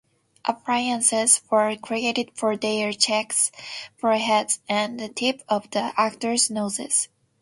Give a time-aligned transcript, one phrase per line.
[0.45, 3.51] Appliances were created for their cheeks,
[3.97, 7.07] foreheads and the tip of the actor's noses.